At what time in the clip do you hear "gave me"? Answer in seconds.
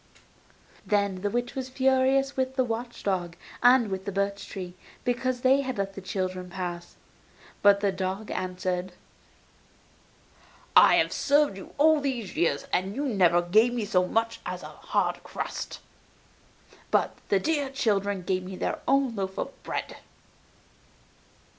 13.43-13.85, 18.23-18.55